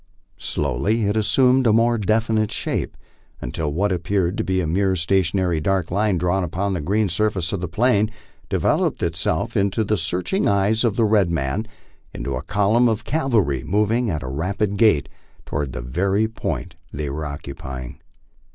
Slowly 0.39 1.05
it 1.05 1.15
assumed 1.15 1.67
a 1.67 1.71
more 1.73 1.99
definite 1.99 2.51
shape, 2.51 2.97
until 3.39 3.71
what 3.71 3.91
appeared 3.91 4.35
to 4.39 4.43
be 4.43 4.59
a 4.59 4.65
mere 4.65 4.95
stationary 4.95 5.61
dark 5.61 5.91
line 5.91 6.17
drawn 6.17 6.43
upon 6.43 6.73
the 6.73 6.81
green 6.81 7.07
surface 7.07 7.53
of 7.53 7.61
the 7.61 7.67
plain, 7.67 8.09
developed 8.49 9.03
itself 9.03 9.53
to 9.53 9.83
the 9.83 9.97
searching 9.97 10.47
eyes 10.47 10.83
of 10.83 10.95
the 10.95 11.05
red 11.05 11.29
man 11.29 11.67
into 12.15 12.35
a 12.35 12.41
column 12.41 12.89
of 12.89 13.05
cavalry 13.05 13.63
moving 13.63 14.09
at 14.09 14.23
a 14.23 14.27
rapid 14.27 14.75
gait 14.77 15.07
toward 15.45 15.71
the 15.71 15.81
very 15.81 16.27
point 16.27 16.73
they 16.91 17.07
were 17.11 17.21
then 17.21 17.33
occupying. 17.33 17.99